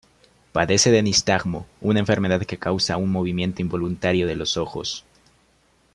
Padece 0.51 0.89
de 0.89 1.03
nistagmo, 1.03 1.67
una 1.79 1.99
enfermedad 1.99 2.41
que 2.43 2.57
causa 2.57 2.97
un 2.97 3.11
movimiento 3.11 3.61
involuntario 3.61 4.25
de 4.25 4.35
los 4.35 4.57
ojos. 4.57 5.05